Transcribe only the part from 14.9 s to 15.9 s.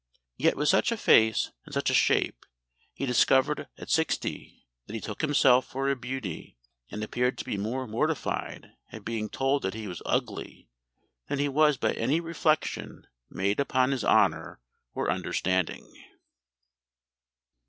or understanding.